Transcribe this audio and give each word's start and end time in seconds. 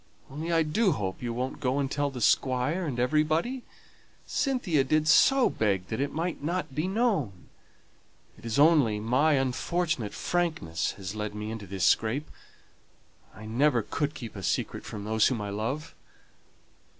Only 0.31 0.51
I 0.51 0.63
do 0.63 0.93
hope 0.93 1.21
you 1.21 1.31
won't 1.31 1.59
go 1.59 1.77
and 1.77 1.91
tell 1.91 2.09
the 2.09 2.21
Squire 2.21 2.87
and 2.87 2.99
everybody. 2.99 3.61
Cynthia 4.25 4.83
did 4.83 5.07
so 5.07 5.47
beg 5.47 5.89
that 5.89 6.01
it 6.01 6.11
might 6.11 6.41
not 6.41 6.73
be 6.73 6.87
known. 6.87 7.49
It 8.35 8.43
is 8.43 8.57
only 8.57 8.99
my 8.99 9.33
unfortunate 9.33 10.15
frankness 10.15 10.89
that 10.89 10.95
has 10.97 11.13
led 11.13 11.35
me 11.35 11.51
into 11.51 11.67
this 11.67 11.85
scrape. 11.85 12.31
I 13.35 13.45
never 13.45 13.83
could 13.83 14.15
keep 14.15 14.35
a 14.35 14.41
secret 14.41 14.85
from 14.85 15.03
those 15.03 15.27
whom 15.27 15.39
I 15.39 15.51
love." 15.51 15.93